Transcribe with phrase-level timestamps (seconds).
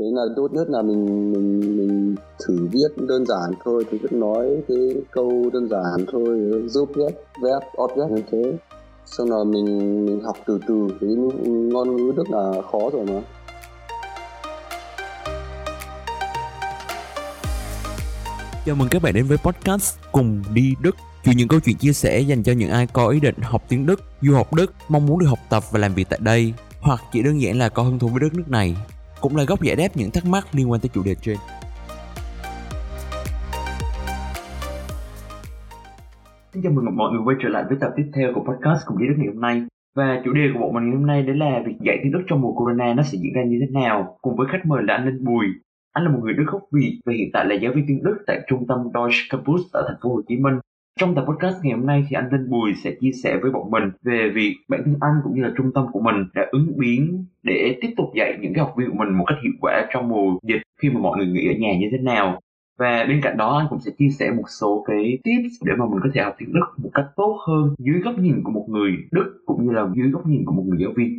[0.00, 2.14] thế là tốt nhất là mình mình mình
[2.46, 3.84] thử viết đơn giản thôi.
[3.90, 4.78] Thì cứ nói cái
[5.10, 8.52] câu đơn giản thôi giúp viết verb object như thế.
[9.06, 9.64] Xong là mình
[10.06, 11.10] mình học từ từ cái
[11.40, 13.20] ngôn ngữ đức là khó rồi mà.
[18.66, 20.96] Chào mừng các bạn đến với podcast Cùng đi Đức.
[21.24, 23.86] Chuyện những câu chuyện chia sẻ dành cho những ai có ý định học tiếng
[23.86, 27.00] Đức, du học Đức, mong muốn được học tập và làm việc tại đây Hoặc
[27.12, 28.76] chỉ đơn giản là có hứng thú với đất nước này.
[29.20, 31.36] Cũng là góc giải đáp những thắc mắc liên quan tới chủ đề trên.
[36.52, 38.98] Xin chào mừng mọi người quay trở lại với tập tiếp theo của podcast Cùng
[38.98, 39.62] đi đất ngày hôm nay.
[39.96, 42.22] Và chủ đề của bộ mình ngày hôm nay đó là việc dạy tiếng Đức
[42.26, 44.94] trong mùa Corona nó sẽ diễn ra như thế nào cùng với khách mời là
[44.94, 45.46] anh Linh Bùi.
[45.92, 48.16] Anh là một người Đức gốc Việt và hiện tại là giáo viên tiếng Đức
[48.26, 50.54] tại trung tâm Deutsche Campus ở thành phố Hồ Chí Minh.
[50.98, 53.70] Trong tập podcast ngày hôm nay thì anh Linh Bùi sẽ chia sẻ với bọn
[53.70, 56.72] mình về việc bản thân anh cũng như là trung tâm của mình đã ứng
[56.76, 59.86] biến để tiếp tục dạy những cái học viên của mình một cách hiệu quả
[59.92, 62.40] trong mùa dịch khi mà mọi người nghỉ ở nhà như thế nào.
[62.78, 65.84] Và bên cạnh đó, anh cũng sẽ chia sẻ một số cái tips để mà
[65.90, 68.66] mình có thể học tiếng Đức một cách tốt hơn dưới góc nhìn của một
[68.68, 71.18] người Đức cũng như là dưới góc nhìn của một người giáo viên.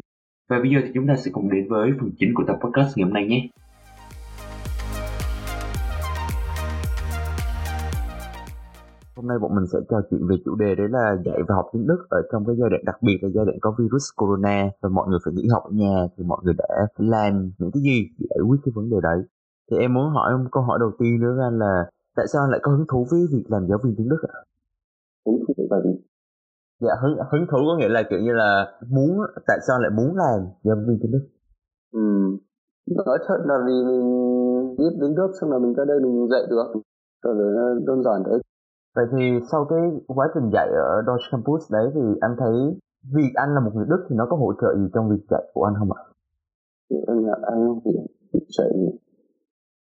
[0.50, 2.98] Và bây giờ thì chúng ta sẽ cùng đến với phần chính của tập podcast
[2.98, 3.48] ngày hôm nay nhé.
[9.22, 11.66] Hôm nay bọn mình sẽ trò chuyện về chủ đề đấy là dạy và học
[11.74, 14.70] tiếng Đức ở trong cái giai đoạn đặc biệt là giai đoạn có virus corona
[14.82, 17.84] và mọi người phải nghỉ học ở nhà thì mọi người đã làm những cái
[17.84, 19.20] gì để giải quyết cái vấn đề đấy.
[19.72, 21.74] Thì em muốn hỏi một câu hỏi đầu tiên nữa anh là
[22.16, 24.40] tại sao anh lại có hứng thú với việc làm giáo viên tiếng Đức ạ?
[25.26, 25.94] hứng thú là gì
[26.80, 28.52] Dạ hứng hứng thú có nghĩa là kiểu như là
[28.90, 29.12] muốn
[29.48, 31.26] tại sao lại muốn làm giáo viên tiếng Đức?
[31.94, 32.08] ừ.
[33.06, 34.04] nói thật là vì mình
[34.78, 36.68] biết tiếng Đức xong là mình ra đây mình dạy được
[37.24, 37.36] rồi
[37.88, 38.40] đơn giản đấy
[38.96, 42.54] Vậy thì sau cái quá trình dạy ở Deutsche Campus đấy thì anh thấy
[43.16, 45.44] việc anh là một người Đức thì nó có hỗ trợ gì trong việc dạy
[45.54, 46.02] của anh không ạ?
[46.90, 47.92] thì em là anh thì
[48.58, 48.70] dạy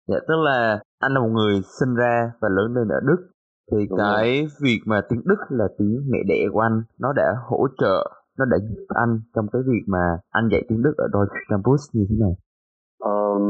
[0.09, 3.21] Dạ tức là anh là một người sinh ra và lớn lên ở Đức
[3.73, 7.37] thì Đúng cái việc mà tiếng Đức là tiếng mẹ đẻ của anh nó đã
[7.49, 11.07] hỗ trợ nó đã giúp anh trong cái việc mà anh dạy tiếng Đức ở
[11.13, 12.33] Deutsche Campus như thế này.
[13.01, 13.43] Ờm,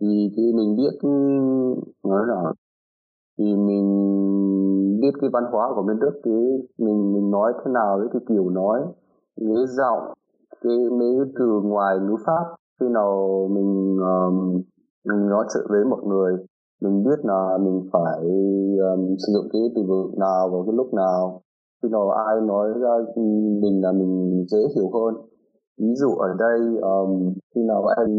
[0.00, 1.08] thì khi mình biết
[2.04, 2.52] nói là
[3.38, 6.42] thì mình biết cái văn hóa của bên Đức cái
[6.78, 8.80] mình mình nói thế nào với cái kiểu nói
[9.36, 10.14] cái giọng
[10.60, 12.44] cái mấy từ ngoài ngữ pháp.
[12.80, 14.62] Khi nào mình um,
[15.08, 16.32] mình nói chuyện với mọi người
[16.82, 18.22] mình biết là mình phải
[18.90, 21.42] um, sử dụng cái từ vựng nào vào cái lúc nào.
[21.82, 22.90] Khi nào ai nói ra
[23.62, 25.14] mình là mình dễ hiểu hơn
[25.78, 28.12] ví dụ ở đây um, khi nào anh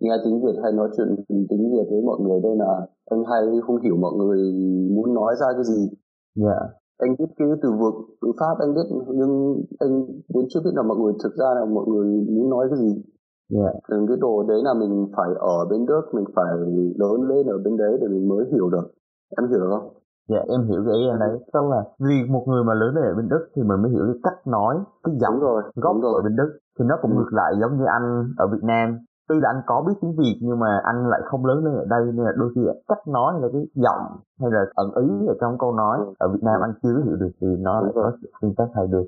[0.00, 3.42] nghe tiếng Việt hay nói chuyện tiếng Việt với mọi người đây là anh hay
[3.66, 4.38] không hiểu mọi người
[4.94, 5.88] muốn nói ra cái gì.
[6.36, 6.58] Dạ.
[6.98, 9.92] anh biết cái từ vựng từ pháp anh biết nhưng anh
[10.34, 13.02] muốn chưa biết là mọi người thực ra là mọi người muốn nói cái gì.
[13.50, 13.70] Dạ.
[13.88, 16.52] Thường cái đồ đấy là mình phải ở bên Đức mình phải
[17.02, 18.86] lớn lên ở bên đấy để mình mới hiểu được.
[19.38, 19.88] Em hiểu được không?
[20.28, 21.38] Dạ em hiểu cái ý anh đấy.
[21.52, 24.04] Tức là vì một người mà lớn lên ở bên Đức thì mình mới hiểu
[24.06, 24.74] cái cách nói
[25.04, 26.12] Cái giọng rồi gốc rồi.
[26.18, 27.16] ở bên Đức Thì nó cũng Ừ.
[27.16, 28.98] ngược lại giống như anh ở Việt Nam
[29.28, 31.84] Tuy là anh có biết tiếng Việt nhưng mà anh lại không lớn lên ở
[31.88, 34.02] đây Nên là đôi khi cách nói hay là cái giọng
[34.40, 36.12] hay là ẩn ý ở trong câu nói Ừ.
[36.18, 38.86] Ở Việt Nam anh chưa hiểu được thì nó lại có sự tương tác hay
[38.86, 39.04] được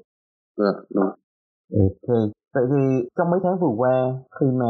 [0.57, 1.11] Dạ, đúng.
[1.81, 2.17] Ok
[2.55, 4.67] Vậy thì trong mấy tháng vừa qua khi mà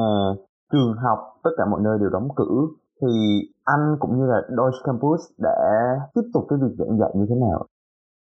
[0.73, 2.57] trường học tất cả mọi nơi đều đóng cửa
[3.03, 3.09] thì
[3.65, 5.59] anh cũng như là Deutsche Campus đã
[6.15, 7.67] tiếp tục cái việc giảng dạy như thế nào?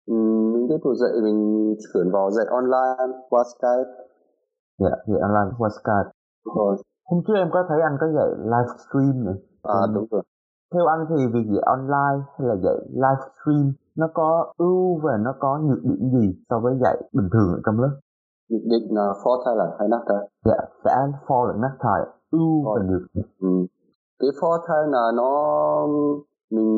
[0.08, 3.92] Ừm, mình tiếp tục dạy mình chuyển vào dạy online qua Skype
[4.80, 6.10] Dạ, dạy online qua Skype.
[6.56, 6.76] Rồi
[7.10, 9.36] Hôm trước em có thấy anh có dạy livestream nữa.
[9.64, 9.92] à Ừ.
[9.94, 10.22] đúng rồi
[10.74, 15.34] Theo anh thì việc dạy online hay là dạy livestream nó có ưu và nó
[15.40, 17.94] có nhược điểm gì so với dạy bình thường ở trong lớp?
[18.50, 20.96] nhận định là Vorteile hay Nachteile Dạ, sẽ
[21.28, 23.02] for lẫn Nachteil, ưu và nhược.
[23.40, 23.48] ừ.
[24.20, 25.32] cái Vorteile là nó
[26.52, 26.70] mình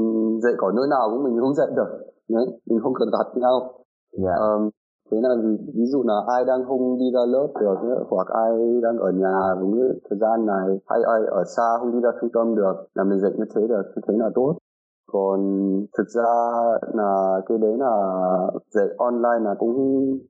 [0.44, 1.90] dạy ở nơi nào cũng mình hướng dẫn được
[2.30, 3.72] đấy mình không cần gặp nhau
[4.12, 4.70] Dạ, Ờm,
[5.12, 5.30] thế là
[5.76, 7.76] ví, dụ là ai đang không đi ra lớp được
[8.10, 8.52] hoặc ai
[8.84, 9.74] đang ở nhà đúng
[10.10, 13.20] thời gian này hay ai ở xa không đi ra trung tâm được là mình
[13.20, 14.56] dạy như thế được như thế là tốt
[15.12, 15.40] còn
[15.98, 16.32] thực ra
[16.94, 17.96] là cái đấy là
[18.70, 19.76] dạy online là cũng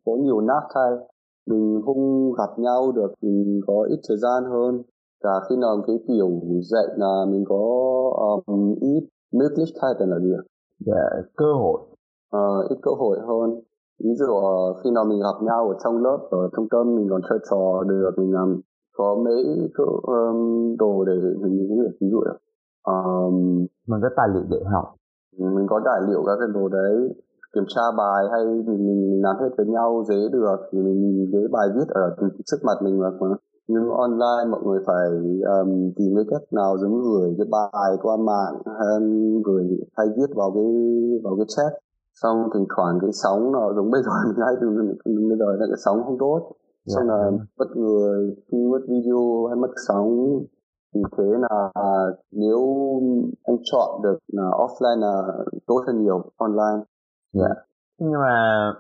[0.06, 0.92] có nhiều nát thay
[1.50, 4.82] mình không gặp nhau được mình có ít thời gian hơn
[5.24, 6.30] cả khi nào cái kiểu
[6.62, 7.62] dạy là mình có
[8.46, 10.44] um, ít Möglichkeiten là gì ạ?
[10.80, 11.82] dạ, cơ hội.
[12.32, 13.62] Ờ, ít cơ hội hơn
[14.04, 17.08] ví dụ ờ, khi nào mình gặp nhau ở trong lớp ở trung tâm mình
[17.10, 18.62] còn chơi trò được mình làm
[18.98, 19.44] có mấy
[19.78, 20.38] cái um,
[20.80, 22.36] đồ để mình ví dụ ví dụ ạ.
[22.84, 23.34] Ờm,
[23.88, 24.96] Mình có tài liệu để học.
[25.38, 26.96] mình có tài liệu các cái đồ đấy
[27.54, 31.30] kiểm tra bài hay mình, mình, làm hết với nhau dễ được thì mình nhìn
[31.32, 32.16] cái bài viết ở
[32.46, 33.10] trước mặt mình mà
[33.68, 35.08] nhưng online mọi người phải
[35.56, 39.00] um, tìm cái cách nào giống gửi cái bài qua mạng hay
[39.46, 39.64] gửi
[39.98, 40.64] hay viết vào cái
[41.24, 41.72] vào cái chat
[42.22, 44.70] xong thỉnh thoảng cái sóng nó giống bây giờ mình hay từ
[45.30, 46.52] bây giờ là cái sóng không tốt.
[46.86, 46.96] Dạ.
[46.96, 50.40] xong là mất người khi mất video hay mất sóng
[50.96, 51.72] vì thế là
[52.32, 52.60] nếu
[53.44, 55.22] anh chọn được là offline là
[55.68, 56.86] tốt hơn nhiều online.
[57.34, 57.46] Dạ.
[57.46, 57.70] Yeah
[58.00, 58.36] nhưng mà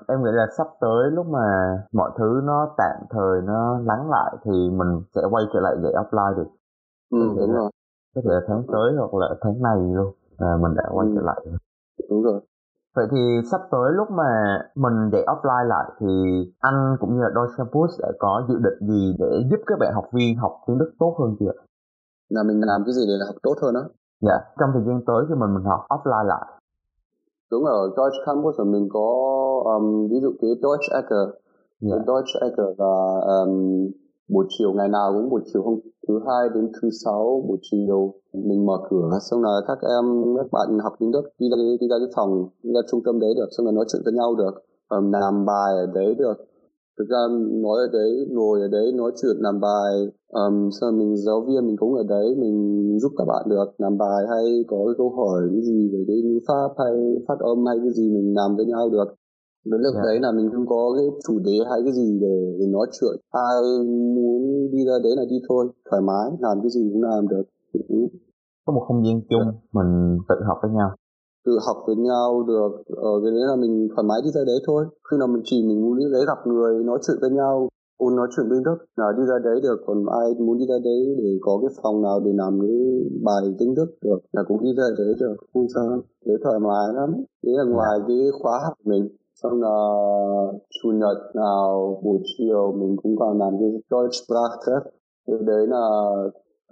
[0.08, 1.40] em nghĩ là sắp tới lúc mà
[1.92, 5.94] mọi thứ nó tạm thời nó lắng lại thì mình sẽ quay trở lại dạy
[5.94, 6.50] offline được
[7.12, 7.72] ừ đúng rồi.
[8.16, 11.14] có thể là tháng tới hoặc là tháng này luôn à, mình đã quay ừ.
[11.16, 11.46] trở lại
[12.10, 12.42] đúng rồi
[12.96, 13.18] vậy thì
[13.52, 16.08] sắp tới lúc mà mình dạy offline lại thì
[16.60, 19.94] anh cũng như là đôi campus sẽ có dự định gì để giúp các bạn
[19.94, 21.52] học viên học tiếng đức tốt hơn chưa
[22.30, 23.84] là mình làm cái gì để học tốt hơn đó
[24.22, 26.46] dạ trong thời gian tới khi mình mình học offline lại
[27.52, 29.08] đúng ở Deutsche Campus của mình có
[29.66, 31.34] um, ví dụ cái Deutsche Ecke yeah.
[31.82, 31.98] Dạ.
[32.08, 32.94] Deutsche Ecke là
[33.34, 33.52] um,
[34.34, 38.14] buổi chiều ngày nào cũng buổi chiều hôm thứ hai đến thứ sáu buổi chiều
[38.34, 40.06] mình mở cửa xong là các em
[40.38, 42.32] các bạn học tiếng Đức đi ra đi ra cái phòng
[42.64, 44.54] đi ra trung tâm đấy được xong là nói chuyện với nhau được
[44.90, 46.38] um, làm bài ở đấy được.
[47.00, 47.22] Thực ra
[47.64, 49.92] nói ở đấy ngồi ở đấy nói chuyện làm bài
[50.28, 52.56] um, sau mình giáo viên mình cũng ở đấy mình
[53.02, 56.18] giúp các bạn được làm bài hay có cái câu hỏi cái gì về cái
[56.26, 56.94] ngữ pháp hay
[57.28, 59.19] phát âm hay cái gì mình làm với nhau được
[59.66, 60.06] đến lúc yeah.
[60.06, 63.16] đấy là mình không có cái chủ đề hay cái gì để, để nói chuyện.
[63.32, 63.56] Ai
[64.16, 64.42] muốn
[64.72, 67.44] đi ra đấy là đi thôi thoải mái làm cái gì cũng làm được.
[68.66, 69.56] Có một không gian chung yeah.
[69.78, 70.90] mình tự học với nhau.
[71.46, 72.72] Tự học với nhau được.
[73.10, 74.86] Ở ờ, cái đấy là mình thoải mái đi ra đấy thôi.
[75.12, 77.70] Khi nào mình chỉ mình muốn đi đấy gặp người nói chuyện với nhau
[78.06, 79.78] ôn nói chuyện tiếng Đức là đi ra đấy được.
[79.86, 82.78] Còn ai muốn đi ra đấy để có cái phòng nào để làm cái
[83.24, 85.36] bài tiếng Đức được là cũng đi ra đấy được.
[85.54, 86.02] Không sao.
[86.26, 87.10] Đấy thoải mái lắm.
[87.44, 88.06] Đấy là ngoài dạ.
[88.08, 89.08] cái khóa học mình
[89.42, 89.76] xong là
[90.70, 94.86] chủ nhật nào buổi chiều mình cũng còn làm cái Deutsch Sprachtest
[95.28, 95.86] thì đấy là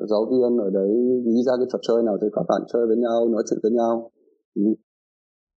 [0.10, 0.90] giáo viên ở đấy
[1.26, 3.72] nghĩ ra cái trò chơi nào thì các bạn chơi với nhau nói chuyện với
[3.72, 4.12] nhau.
[4.56, 4.62] Ừ.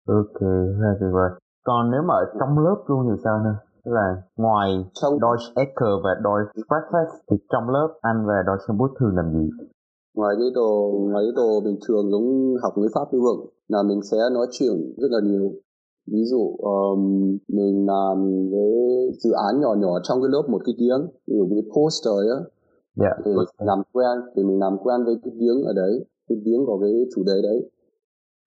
[0.08, 0.40] ok
[0.80, 1.30] rất tuyệt vời.
[1.64, 3.56] Còn nếu mà ở trong lớp luôn thì sao nữa?
[3.84, 8.78] Tức là ngoài trong Deutsch Ecke và Deutsch Breakfast thì trong lớp anh và Deutsch
[8.78, 9.46] Bút thường làm gì?
[10.16, 10.70] Ngoài cái đồ
[11.10, 14.46] ngoài cái đồ bình thường giống học ngữ pháp như vậy là mình sẽ nói
[14.50, 15.50] chuyện rất là nhiều
[16.12, 17.02] ví dụ um,
[17.48, 18.16] mình làm
[18.52, 18.70] cái
[19.22, 22.40] dự án nhỏ nhỏ trong cái lớp một cái tiếng ví dụ cái poster á
[23.02, 26.38] yeah, dạ, thì làm quen thì mình làm quen với cái tiếng ở đấy cái
[26.44, 27.70] tiếng của cái chủ đề đấy.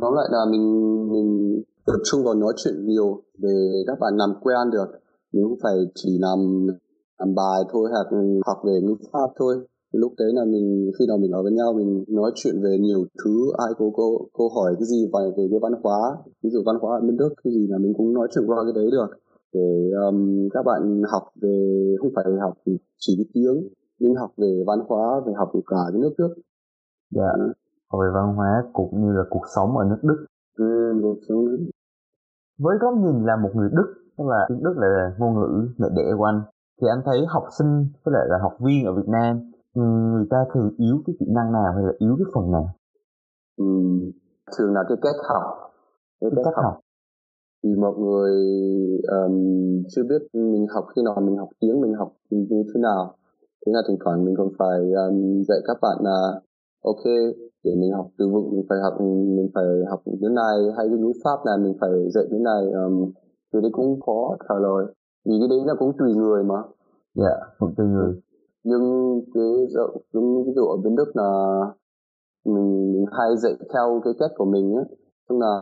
[0.02, 0.66] Nó lại là mình
[1.12, 4.88] mình tập trung vào nói chuyện nhiều để các bạn làm quen được.
[5.32, 6.68] Nếu phải chỉ làm
[7.20, 8.08] làm bài thôi hoặc
[8.46, 9.56] học về ngữ pháp thôi
[9.94, 13.06] lúc đấy là mình khi nào mình ở với nhau mình nói chuyện về nhiều
[13.24, 16.64] thứ ai có câu câu hỏi cái gì về về cái văn hóa ví dụ
[16.66, 18.92] văn hóa ở bên đức cái gì là mình cũng nói chuyện qua cái đấy
[18.92, 19.08] được.
[19.54, 21.58] Để um, các bạn học về
[22.00, 22.54] không phải học
[23.00, 23.70] chỉ cái tiếng
[24.00, 26.34] nhưng học về văn hóa về học cả cái nước Đức.
[27.12, 27.32] Dạ.
[27.90, 30.26] Học về văn hóa cũng như là cuộc sống ở nước Đức.
[30.58, 31.46] Ừ, cuộc sống
[32.60, 35.88] với góc nhìn là một người Đức tức là tiếng Đức là ngôn ngữ mẹ
[35.96, 36.42] đẻ của anh
[36.82, 40.46] thì anh thấy học sinh với lại là học viên ở Việt Nam người ta
[40.54, 42.70] thường yếu cái kỹ năng nào hay là yếu cái phần nào?
[43.58, 43.66] Ừ,
[44.58, 45.44] thường là cái cách học.
[46.22, 46.66] Cái, cái cách học.
[46.66, 46.80] học.
[47.64, 48.34] Thì mọi người
[49.18, 49.36] um,
[49.90, 53.16] chưa biết mình học khi nào mình học tiếng mình học như thế nào.
[53.66, 56.42] Thế là thỉnh thoảng mình còn phải um, dạy các bạn là
[56.84, 57.04] ok
[57.64, 59.02] để mình học từ vựng mình phải học
[59.36, 62.72] mình phải học như này hay cái ngữ pháp là mình phải dạy như này.
[62.72, 63.12] Um,
[63.54, 64.86] thì đấy cũng khó trả lời.
[65.26, 66.56] Vì cái đấy là cũng tùy người mà.
[67.16, 68.22] Dạ yeah, cũng tùy người
[68.64, 68.84] nhưng
[69.34, 69.52] cái
[70.14, 71.32] giống ví dụ ở bên đức là
[72.46, 74.86] mình, mình hay dạy theo cái cách của mình ấy.
[75.30, 75.60] Tức là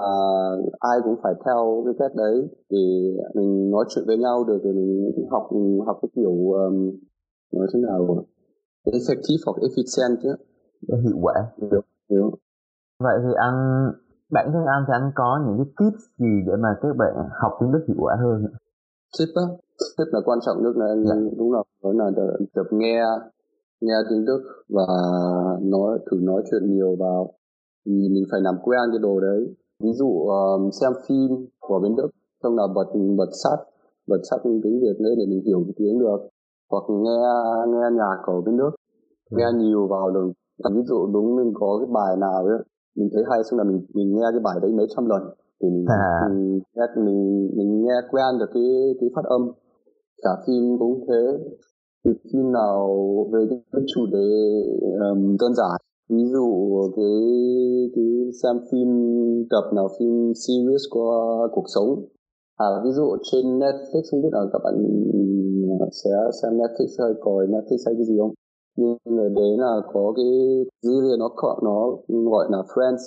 [0.79, 4.71] ai cũng phải theo cái cách đấy để mình nói chuyện với nhau được để
[4.71, 5.49] mình học
[5.85, 6.91] học cái kiểu um,
[7.53, 8.25] nói thế nào?
[8.85, 10.35] Effective hoặc efficient chứ.
[11.03, 11.33] Hiệu quả.
[11.57, 12.31] Được hiểu.
[12.99, 13.57] Vậy thì anh
[14.31, 17.51] bản thân anh thì anh có những cái tips gì để mà các bạn học
[17.59, 18.45] tiếng Đức hiệu quả hơn?
[19.19, 19.43] Tip á
[19.97, 21.15] tip là quan trọng nhất là dạ.
[21.37, 22.11] đúng là nói là
[22.53, 23.03] tập nghe
[23.81, 24.83] nghe tiếng Đức và
[25.61, 27.33] nói thử nói chuyện nhiều vào
[27.85, 31.95] vì mình phải làm quen cái đồ đấy ví dụ um, xem phim của bên
[31.95, 32.09] Đức
[32.43, 33.57] xong là bật bật sát
[34.07, 36.19] bật sát tiếng Việt lên để mình hiểu tiếng được
[36.71, 37.21] hoặc nghe
[37.67, 38.71] nghe nhạc của bên Đức
[39.31, 39.57] nghe ừ.
[39.57, 40.31] nhiều vào được
[40.75, 42.59] ví dụ đúng mình có cái bài nào ấy
[42.95, 45.21] mình thấy hay xong là mình mình nghe cái bài đấy mấy trăm lần
[45.61, 46.29] thì mình, à.
[46.29, 48.63] mình nghe mình mình nghe quen được cái
[48.99, 49.51] cái phát âm
[50.21, 51.53] cả phim cũng thế.
[52.05, 52.87] Thì phim nào
[53.31, 53.39] về
[53.71, 54.27] cái chủ đề
[55.11, 56.47] um, đơn giản ví dụ
[56.95, 57.15] cái
[57.95, 58.09] cái
[58.43, 58.89] xem phim
[59.49, 62.05] tập nào phim series qua cuộc sống.
[62.57, 64.75] À ví dụ trên Netflix không biết là các bạn
[66.03, 66.09] sẽ
[66.41, 68.33] xem Netflix hay coi Netflix hay cái gì không?
[68.77, 70.25] Nhưng ở đấy là có cái
[70.81, 71.29] gì nó
[71.63, 71.97] nó
[72.31, 73.03] gọi là friends.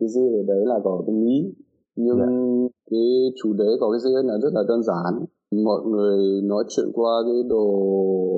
[0.00, 1.54] Cái gì ở đấy là có cái Mỹ.
[1.96, 2.28] Nhưng yeah.
[2.28, 2.68] Dạ.
[2.90, 6.86] cái chủ đề có cái gì là rất là đơn giản mọi người nói chuyện
[6.94, 7.66] qua cái đồ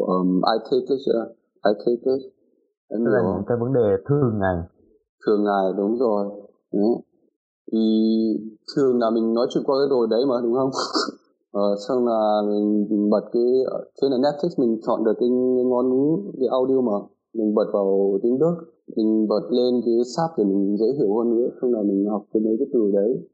[0.06, 1.24] um, I take it chưa
[1.64, 2.32] I take it.
[2.88, 4.56] Em là những cái vấn đề thường ngày.
[5.26, 6.26] Thường ngày đúng rồi.
[6.70, 6.80] Ừ.
[7.72, 7.78] thì
[8.76, 10.70] thường là mình nói chuyện qua cái đồ đấy mà đúng không?
[11.52, 13.42] Ờ, xong là mình bật cái
[14.00, 15.28] trên là Netflix mình chọn được cái
[15.64, 16.92] ngôn ngữ cái audio mà
[17.34, 18.54] mình bật vào tiếng Đức.
[18.96, 22.24] Mình bật lên cái sáp để mình dễ hiểu hơn nữa xong là mình học
[22.32, 23.28] cái mấy cái từ đấy.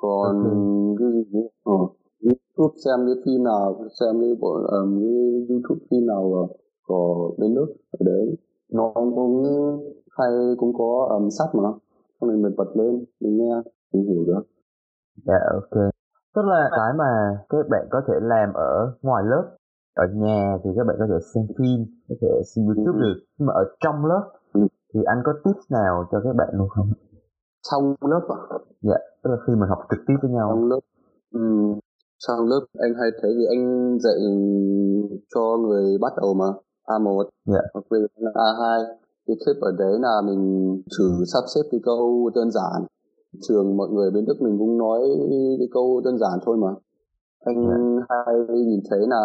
[0.00, 0.96] Còn okay.
[0.98, 1.74] cái gì ờ,
[2.22, 6.48] YouTube xem cái phim nào xem cái bộ um, cái YouTube phim nào
[6.86, 7.66] có bên Đức.
[7.92, 8.36] Ở đấy
[8.72, 9.42] nó cũng
[10.10, 11.70] hay cũng có um, sách mà.
[12.20, 13.54] Xong rồi mình bật lên mình nghe
[13.92, 14.42] mình hiểu được.
[15.26, 15.90] Dạ ok.
[16.34, 19.56] Tức là cái mà các bạn có thể làm ở ngoài lớp
[19.94, 23.02] ở nhà thì các bạn có thể xem phim có thể xem youtube ừ.
[23.02, 24.60] được nhưng mà ở trong lớp ừ.
[24.94, 26.92] thì anh có tips nào cho các bạn luôn không?
[27.70, 28.58] Trong lớp à?
[28.82, 30.48] Dạ tức là khi mình học trực tiếp với nhau.
[30.50, 30.80] Trong lớp
[31.32, 31.40] ừ.
[32.26, 34.18] Trong lớp anh hay thấy vì anh dạy
[35.34, 36.46] cho người bắt đầu mà
[36.86, 37.60] A1 dạ.
[37.74, 38.84] hoặc là A2
[39.26, 40.42] cái tip ở đấy là mình
[40.98, 42.86] thử sắp xếp cái câu đơn giản
[43.48, 45.00] trường mọi người bên Đức mình cũng nói
[45.58, 46.68] cái câu đơn giản thôi mà
[47.40, 47.78] anh yeah.
[48.08, 48.16] Dạ.
[48.26, 49.22] hay nhìn thấy là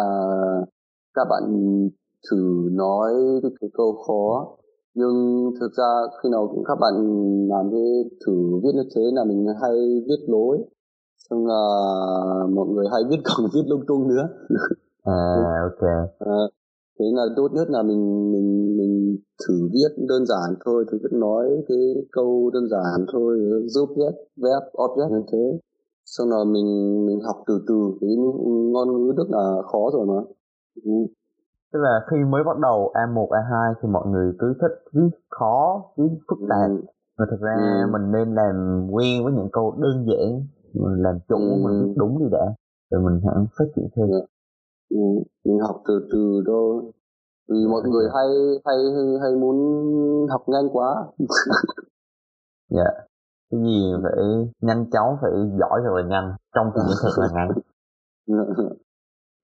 [1.14, 1.42] các bạn
[2.30, 4.56] thử nói cái, cái câu khó
[4.94, 5.90] nhưng thực ra
[6.22, 6.94] khi nào các bạn
[7.48, 9.72] làm cái thử viết như thế là mình hay
[10.08, 10.58] viết lối
[11.28, 11.62] xong là
[12.54, 14.28] mọi người hay viết còn viết lung tung nữa
[15.04, 15.82] à ok
[16.18, 16.40] à,
[16.98, 19.16] thế là tốt nhất là mình mình mình
[19.48, 21.78] thử viết đơn giản thôi thử viết nói cái
[22.12, 25.58] câu đơn giản thôi giúp viết verb object như thế
[26.04, 26.66] xong rồi mình
[27.06, 28.10] mình học từ từ cái
[28.72, 30.22] ngôn ngữ đức là khó rồi mà
[30.84, 30.92] ừ.
[31.72, 35.82] tức là khi mới bắt đầu A1 A2 thì mọi người cứ thích viết khó
[35.96, 36.76] viết phức tạp ừ.
[37.18, 37.90] mà thực ra ừ.
[37.92, 40.42] mình nên làm quen với những câu đơn giản
[40.74, 41.56] mình làm chủ ừ.
[41.64, 42.54] mình đúng đi đã
[42.90, 44.06] rồi mình hẳn phát triển thêm.
[44.10, 44.22] Yeah.
[44.90, 44.96] Dạ
[45.44, 46.92] mình học từ từ thôi.
[47.48, 48.28] Vì mọi người hay
[48.64, 48.76] hay
[49.22, 49.56] hay muốn
[50.30, 51.06] học nhanh quá.
[52.70, 52.82] Dạ.
[52.82, 53.06] Yeah.
[53.50, 54.24] cái gì phải
[54.60, 57.48] nhanh chóng phải giỏi thật là nhanh trong thì những thật là ngắn.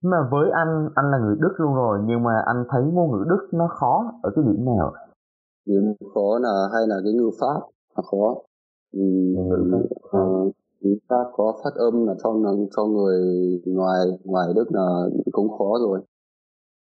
[0.04, 3.24] Mà với anh anh là người đức luôn rồi nhưng mà anh thấy ngôn ngữ
[3.28, 4.92] đức nó khó ở cái điểm nào?
[5.66, 7.60] Điểm khó là hay là cái ngữ pháp
[7.96, 8.34] là khó.
[8.92, 10.18] Vì ngữ pháp.
[10.18, 10.54] Uh,
[10.86, 12.34] chính xác có phát âm là cho
[12.76, 13.18] cho người
[13.64, 14.86] ngoài ngoài Đức là
[15.32, 16.00] cũng khó rồi.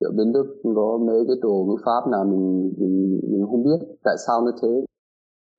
[0.00, 3.78] Ở bên Đức có mấy cái đồ ngữ pháp là mình mình mình không biết
[4.04, 4.84] tại sao như thế?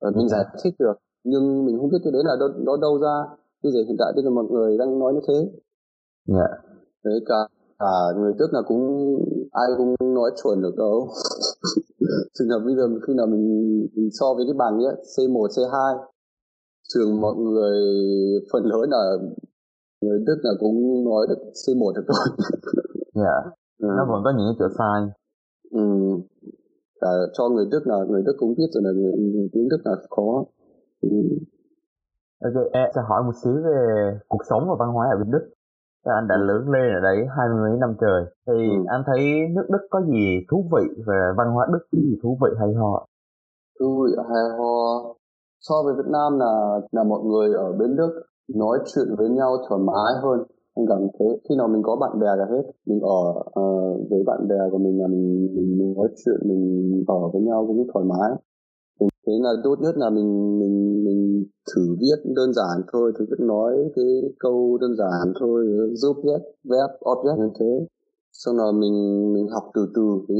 [0.00, 0.94] Ở mình giải thích được
[1.24, 3.16] nhưng mình không biết cái đấy là đâu nó đâu ra.
[3.62, 5.34] Bây giờ hiện tại bây giờ mọi người đang nói như thế.
[6.36, 6.50] Yeah.
[7.04, 7.34] đấy cả
[7.78, 8.84] cả người Đức là cũng
[9.52, 11.08] ai cũng nói chuẩn được đâu.
[12.38, 13.46] Trường hợp bây giờ khi nào mình,
[13.94, 15.98] mình so với cái bằng ấy C1 C2
[16.94, 17.78] trường mọi người
[18.52, 19.04] phần lớn là
[20.02, 22.36] người Đức là cũng nói được C1 được thôi.
[23.14, 23.22] Dạ.
[23.22, 23.54] Yeah.
[23.78, 23.88] Ừ.
[23.96, 25.00] Nó vẫn có những cái chỗ sai.
[25.70, 25.84] Ừ.
[27.00, 29.80] Cả cho người Đức là người Đức cũng biết rồi là người, người tiếng Đức
[29.84, 30.44] là khó.
[31.00, 31.08] Ừ.
[32.44, 33.80] Ok, em sẽ hỏi một xíu về
[34.28, 35.44] cuộc sống và văn hóa ở bên Đức.
[36.04, 36.44] Anh đã ừ.
[36.48, 38.22] lớn lên ở đấy hai mươi mấy năm trời.
[38.46, 38.84] Thì ừ.
[38.88, 39.20] anh thấy
[39.54, 42.74] nước Đức có gì thú vị về văn hóa Đức có gì thú vị hay
[42.74, 43.06] ho?
[43.80, 45.14] Thú vị hay ho
[45.68, 48.12] so với Việt Nam là là mọi người ở bên Đức
[48.54, 50.38] nói chuyện với nhau thoải mái hơn.
[50.74, 52.62] Anh cảm thấy khi nào mình có bạn bè là hết.
[52.86, 53.22] Mình ở
[53.60, 57.42] uh, với bạn bè của mình là mình, mình, mình nói chuyện mình ở với
[57.42, 58.30] nhau cũng thoải mái.
[59.00, 63.24] Mình thấy là tốt nhất là mình mình mình thử viết đơn giản thôi thử
[63.30, 64.06] viết nói cái
[64.38, 67.86] câu đơn giản thôi giúp viết verb object như thế.
[68.32, 68.96] Xong là mình
[69.32, 70.02] mình học từ từ.
[70.28, 70.36] Cái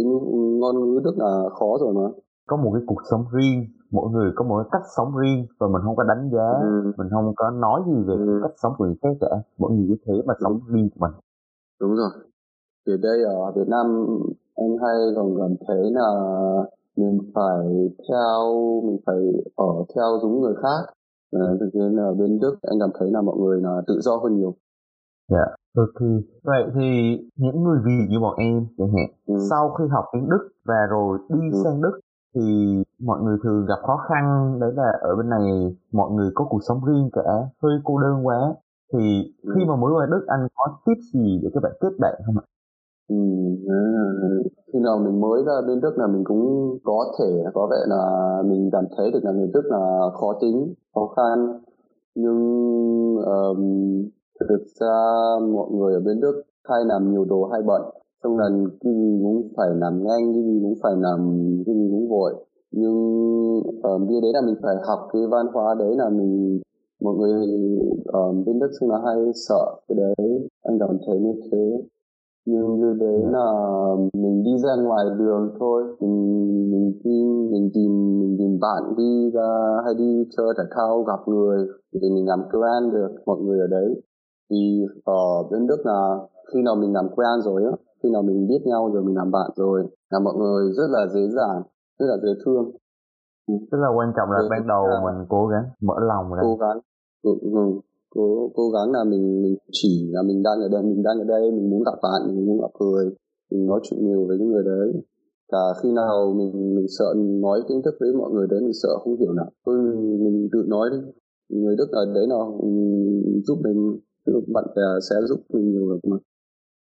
[0.61, 2.07] ngôn ngữ rất là khó rồi mà.
[2.47, 5.83] Có một cái cuộc sống riêng mỗi người có một cách sống riêng và mình
[5.85, 6.93] không có đánh giá ừ.
[6.99, 8.41] mình không có nói gì về ừ.
[8.43, 10.75] cách sống của người khác cả mỗi người như thế mà sống ừ.
[10.75, 11.13] riêng của mình
[11.81, 12.11] đúng rồi
[12.87, 13.87] thì đây ở Việt Nam
[14.57, 16.09] anh hay còn cảm thấy là
[16.97, 17.67] mình phải
[18.09, 18.41] theo
[18.85, 19.17] mình phải
[19.57, 20.93] ở theo giống người khác
[21.33, 24.17] à, thực nhiên là bên Đức anh cảm thấy là mọi người là tự do
[24.17, 24.55] hơn nhiều
[25.29, 25.59] dạ yeah.
[25.77, 26.01] ok
[26.43, 29.35] vậy thì những người Việt như bọn em chẳng hạn ừ.
[29.51, 31.61] sau khi học tiếng Đức và rồi đi ừ.
[31.65, 32.01] sang Đức
[32.35, 36.47] thì mọi người thường gặp khó khăn đấy là ở bên này mọi người có
[36.51, 37.23] cuộc sống riêng cả
[37.62, 38.55] hơi cô đơn quá.
[38.93, 42.15] Thì khi mà mới qua Đức anh có tiếp gì để các bạn kết bạn
[42.27, 42.45] không ạ?
[43.09, 43.17] Ừ,
[44.73, 48.03] khi nào mình mới ra bên Đức là mình cũng có thể có vẻ là
[48.45, 51.61] mình cảm thấy được là người Đức là khó tính, khó khăn.
[52.15, 52.41] Nhưng
[53.17, 53.62] um,
[54.49, 54.97] thực ra
[55.55, 57.83] mọi người ở bên Đức hay làm nhiều đồ hay bận
[58.23, 58.49] xong là
[58.81, 61.19] cái gì cũng phải làm nhanh cái gì cũng phải làm
[61.67, 62.35] cái gì cũng vội.
[62.71, 62.97] Nhưng
[63.83, 66.61] ở uh, đấy là mình phải học cái văn hóa đấy là mình
[67.02, 67.47] mọi người
[68.12, 71.83] um, bên đất xung là hay sợ cái đấy anh cảm thấy như thế.
[72.47, 73.47] Nhưng như đấy là
[74.12, 79.31] mình đi ra ngoài đường thôi mình mình tìm mình tìm mình tìm bạn đi
[79.35, 79.49] ra
[79.85, 83.67] hay đi chơi thể thao gặp người thì mình làm quen được mọi người ở
[83.67, 84.02] đấy.
[84.50, 86.19] Thì ở bên đức là
[86.52, 87.73] khi nào mình làm quen rồi á
[88.03, 89.79] khi nào mình biết nhau rồi mình làm bạn rồi
[90.11, 91.63] là mọi người rất là dễ dàng
[91.99, 92.65] rất là dễ thương.
[93.71, 96.43] Tức là quan trọng là Để ban đầu là mình cố gắng mở lòng ra.
[96.43, 96.79] Cố gắng
[97.23, 97.81] ừ, ừ,
[98.15, 101.25] cố cố gắng là mình mình chỉ là mình đang ở đây mình đang ở
[101.25, 103.05] đây mình muốn gặp bạn mình muốn gặp người
[103.51, 105.03] mình nói chuyện nhiều với những người đấy.
[105.53, 108.89] Cả khi nào mình mình sợ nói kiến thức với mọi người đấy mình sợ
[109.05, 109.51] không hiểu nào.
[109.65, 109.77] Tôi
[110.25, 110.99] mình tự nói đi.
[111.49, 112.61] Người đức ở đấy nào
[113.47, 113.99] giúp mình
[114.55, 116.17] bạn bè sẽ giúp mình nhiều được mà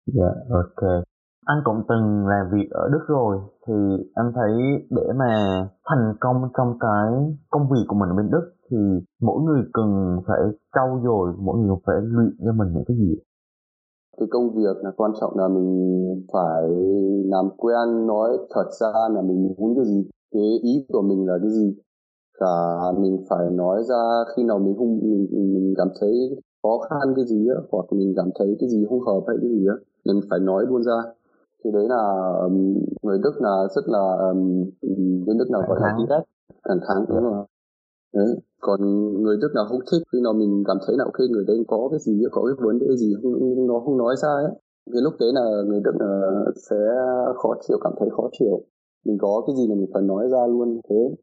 [0.07, 1.05] dạ yeah, ok.
[1.45, 3.75] Anh cũng từng làm việc ở Đức rồi thì
[4.15, 4.53] anh thấy
[4.91, 5.33] để mà
[5.85, 8.77] thành công trong cái công việc của mình ở bên Đức thì
[9.23, 10.39] mỗi người cần phải
[10.75, 13.15] trau dồi mỗi người phải luyện cho mình những cái gì?
[14.19, 15.71] Cái công việc là quan trọng là mình
[16.33, 16.63] phải
[17.25, 21.35] làm quen nói thật ra là mình muốn cái gì cái ý của mình là
[21.43, 21.77] cái gì?
[22.41, 22.57] Cả
[22.99, 24.03] mình phải nói ra
[24.37, 26.13] khi nào mình không mình, mình cảm thấy
[26.63, 29.51] khó khăn cái gì á hoặc mình cảm thấy cái gì không hợp hay cái
[29.51, 30.99] gì á mình phải nói luôn ra.
[31.65, 32.03] Thì đấy là
[32.45, 34.71] um, người Đức là rất là um,
[35.27, 36.27] bên Đức nào gọi là direct
[36.65, 37.45] thẳng thắn đúng không
[38.15, 38.41] đấy.
[38.61, 38.81] Còn
[39.23, 41.89] người Đức nào không thích khi nào mình cảm thấy là ok người đấy có
[41.91, 44.53] cái gì có cái vấn đề gì không nó không nói ra ấy.
[44.93, 46.11] Cái lúc đấy là người Đức là
[46.71, 46.81] sẽ
[47.43, 48.61] khó chịu cảm thấy khó chịu.
[49.05, 51.15] Mình có cái gì là mình phải nói ra luôn thế.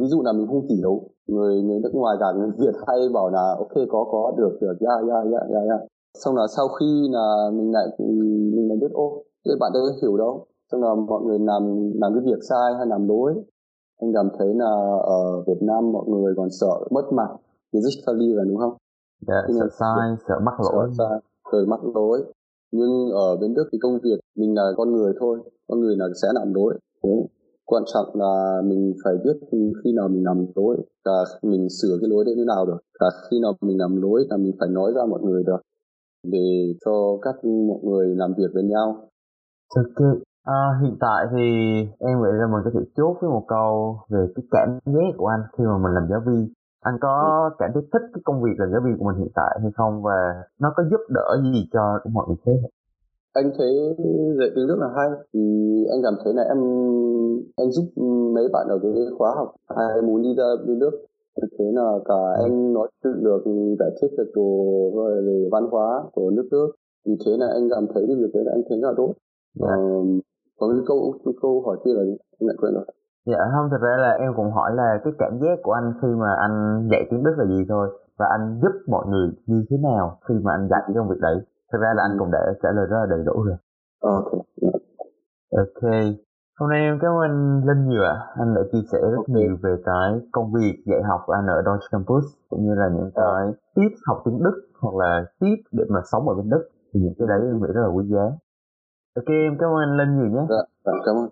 [0.00, 3.30] Ví dụ là mình không hiểu người người nước ngoài cả người Việt hay bảo
[3.30, 5.78] là ok có có được được ya ya ya ya ya
[6.14, 10.16] xong là sau khi là mình lại mình lại biết ô thế bạn đâu hiểu
[10.16, 13.34] đâu xong là mọi người làm làm cái việc sai hay làm lỗi
[14.00, 17.28] anh cảm thấy là ở Việt Nam mọi người còn sợ mất mặt
[17.72, 18.74] physically là đúng không?
[19.26, 20.88] Dạ, yeah, sợ sai, sợ mắc lỗi.
[20.98, 21.18] Sợ sai,
[21.52, 22.24] sợ mắc lỗi.
[22.72, 26.06] Nhưng ở bên Đức thì công việc mình là con người thôi, con người là
[26.22, 26.78] sẽ làm lỗi.
[27.02, 27.10] Thế
[27.64, 29.36] quan trọng là mình phải biết
[29.84, 33.10] khi nào mình làm lỗi và mình sửa cái lỗi đấy thế nào được và
[33.30, 35.60] khi nào mình làm lỗi là mình phải nói ra mọi người được
[36.22, 39.10] để cho các mọi người làm việc với nhau
[39.76, 39.98] Ok.
[40.44, 41.46] À, hiện tại thì
[41.98, 45.26] em nghĩ là mình có thể chốt với một câu về cái cảm giác của
[45.26, 46.48] anh khi mà mình làm giáo viên.
[46.80, 47.14] Anh có
[47.58, 50.02] cảm thấy thích cái công việc làm giáo viên của mình hiện tại hay không
[50.02, 50.18] và
[50.60, 52.68] nó có giúp đỡ gì cho mọi người khác?
[53.32, 53.72] Anh thấy
[54.38, 55.40] dạy tiếng Đức là hay thì
[55.92, 56.58] anh cảm thấy là em
[57.56, 58.02] anh giúp
[58.34, 61.06] mấy bạn ở cái khóa học ai muốn đi ra bên Đức
[61.58, 62.42] thế là cả ừ.
[62.42, 63.42] anh nói chuyện được
[63.78, 64.50] giải thích được đồ
[64.96, 66.70] về văn hóa của nước nước
[67.06, 69.12] vì thế là anh cảm thấy cái việc đấy là anh thấy là tốt
[69.54, 69.66] Dạ.
[69.68, 69.76] Ờ,
[70.58, 72.02] có cái câu cái câu hỏi kia là?
[72.40, 72.84] Anh lại quên rồi.
[73.26, 76.08] Dạ không, thực ra là em cũng hỏi là cái cảm giác của anh khi
[76.08, 79.76] mà anh dạy tiếng Đức là gì thôi và anh giúp mọi người như thế
[79.82, 81.36] nào khi mà anh dạy cái công việc đấy.
[81.72, 83.56] Thực ra là anh cũng đã trả lời rất là đầy đủ rồi.
[84.00, 84.32] Ok.
[85.50, 85.90] Ok.
[86.60, 88.16] Hôm nay em cảm ơn anh Linh nhiều ạ.
[88.38, 89.34] Anh đã chia sẻ rất okay.
[89.36, 92.88] nhiều về cái công việc dạy học của anh ở Deutsche Campus cũng như là
[92.96, 93.22] những ờ.
[93.24, 93.44] cái
[93.74, 97.14] tips học tiếng Đức hoặc là tips để mà sống ở bên Đức thì những
[97.18, 98.24] cái đấy em nghĩ rất là quý giá.
[99.16, 100.46] Ok em cảm ơn anh Linh nhiều nhé.
[100.48, 101.28] Dạ, dạ cảm ơn.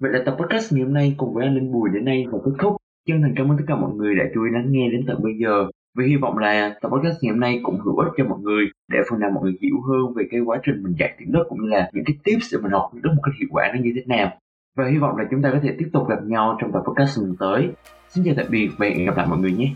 [0.00, 2.38] Vậy là tập podcast ngày hôm nay cùng với anh Linh Bùi đến nay là
[2.44, 2.72] kết thúc.
[3.06, 5.22] Chân thành cảm ơn tất cả mọi người đã chú ý lắng nghe đến tận
[5.22, 5.77] bây giờ.
[5.98, 8.64] Và hy vọng là tập podcast ngày hôm nay cũng hữu ích cho mọi người
[8.88, 11.44] để phần nào mọi người hiểu hơn về cái quá trình mình dạy tiếng Đức
[11.48, 13.70] cũng như là những cái tips để mình học tiếng Đức một cách hiệu quả
[13.74, 14.30] nó như thế nào.
[14.76, 17.18] Và hy vọng là chúng ta có thể tiếp tục gặp nhau trong tập podcast
[17.18, 17.68] lần tới.
[18.08, 19.72] Xin chào tạm biệt và hẹn gặp lại mọi người nhé.